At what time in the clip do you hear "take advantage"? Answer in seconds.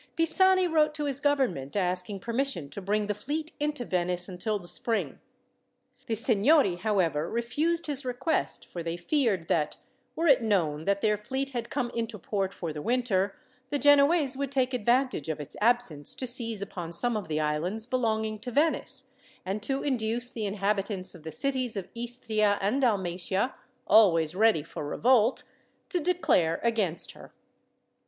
14.51-15.29